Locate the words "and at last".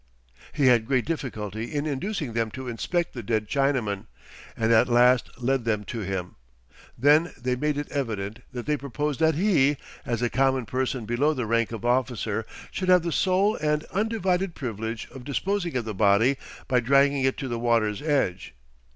4.57-5.29